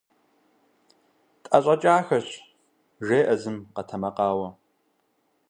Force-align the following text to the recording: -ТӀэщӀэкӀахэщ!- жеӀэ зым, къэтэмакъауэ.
-ТӀэщӀэкӀахэщ!- 1.43 2.29
жеӀэ 3.05 3.35
зым, 3.41 3.57
къэтэмакъауэ. 3.75 4.49